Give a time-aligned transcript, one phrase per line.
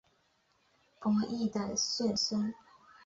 [0.99, 2.51] 伯益的玄孙。